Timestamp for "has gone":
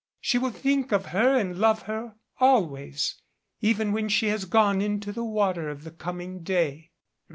4.29-4.81